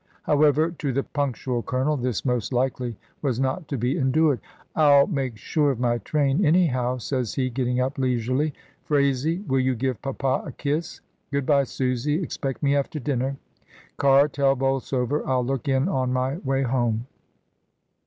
[0.23, 4.39] However, to the punctual Colonel this most likely was not to be endured.
[4.75, 8.51] "I'll make sure of my train, anyhow," says he, getting up leisurely.
[8.85, 11.01] "Phraisie, will you give papa a kiss?
[11.29, 13.37] Good bye, Susy; expect me after dinner.
[13.97, 17.05] Car, tell Bolsover I'll look in on my way home."